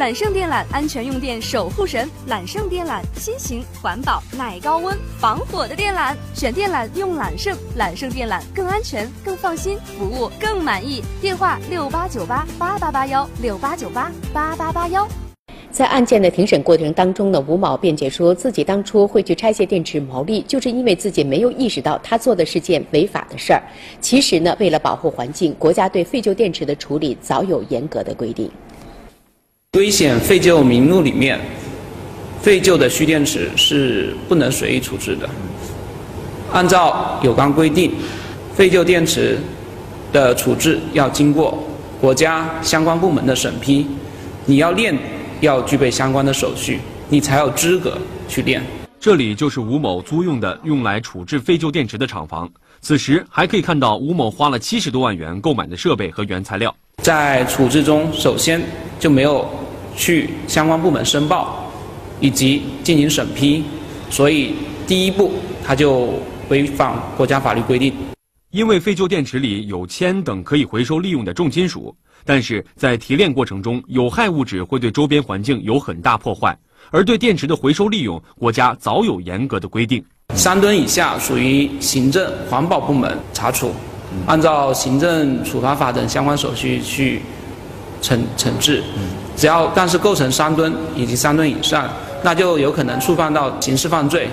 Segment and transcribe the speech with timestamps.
[0.00, 11.02] 揽胜电缆安全用电守护神，揽胜电缆新型环保耐高温防火的电缆，选电缆用揽胜，揽胜电缆更安全更放心，服务更满意。
[11.20, 15.06] 电话六八九八八八八幺六八九八八八八幺。
[15.70, 23.62] 在案件的庭审过程当中呢，吴某辩解说自己当初会去拆卸电池牟利，就是因为自己没有意识到他做的是件违法的事儿。
[24.00, 28.50] 其实呢，为了保护环境，国家对废旧电池的处理早有严格的规定。
[29.78, 31.38] 危险废旧名录里面，
[32.42, 35.30] 废旧的蓄电池是不能随意处置的。
[36.52, 37.92] 按照有关规定，
[38.52, 39.38] 废旧电池
[40.12, 41.56] 的处置要经过
[42.00, 43.86] 国家相关部门的审批，
[44.44, 44.92] 你要炼。
[45.40, 47.96] 要具备相关的手续，你才有资格
[48.28, 48.62] 去炼。
[49.00, 52.46] 这里就是吴某租用的用来处置废旧电池的厂房。
[52.82, 56.74] 此时还可以看到吴某花了七十多万元购买的设备和原材料。
[57.02, 58.60] 在处置中，首先
[58.98, 59.48] 就没有
[60.00, 61.70] 去相关部门申报，
[62.20, 63.62] 以及进行审批，
[64.08, 64.54] 所以
[64.86, 66.14] 第一步他就
[66.48, 67.92] 违反国家法律规定。
[68.50, 71.94] 因为废旧电池里有铅等可以回收利用的重金属，
[72.24, 76.56] 但是在提炼过程中，有害物质会对周边环境有很大破坏。
[76.90, 80.02] 而对电池的回收利用，国家早有严格的规定。
[80.34, 83.72] 三吨以下属于行政环保部门查处，
[84.26, 87.20] 按照行政处罚法等相关手续去
[88.00, 88.82] 惩惩治。
[89.40, 91.88] 只要但是构成三吨以及三吨以上，
[92.22, 94.28] 那就有可能触犯到刑事犯罪。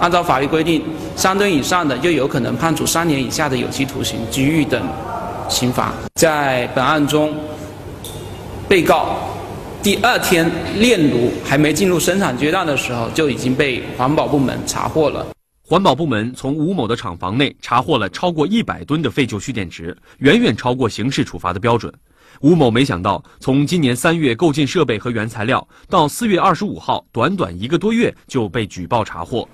[0.00, 0.82] 按照法律规定，
[1.14, 4.82] 三吨以上的就有可能判处三年以下的有期徒刑、拘役等
[5.48, 5.92] 刑罚。
[6.16, 7.32] 在本案中，
[8.68, 9.14] 被告
[9.80, 15.24] 第二天炼炉还没进入生产阶段的时候，就已经被环保部门查获了。
[15.64, 21.94] 环保部门从吴某的厂房内查获了超过一百吨的废旧蓄电池，远远超过刑事处罚的标准。
[22.40, 29.48] 吴某没想到，从今年三月购进设备和原材料，到四月二十五号，短短一个多月就被举报查获。